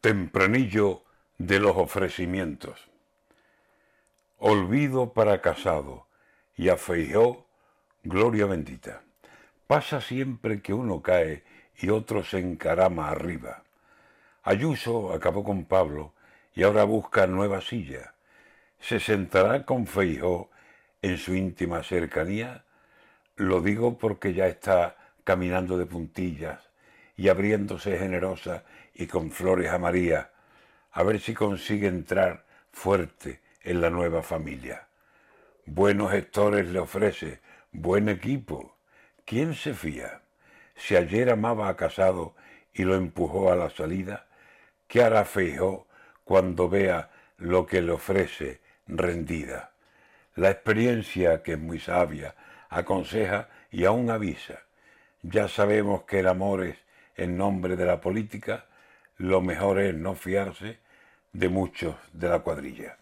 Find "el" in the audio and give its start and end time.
56.20-56.26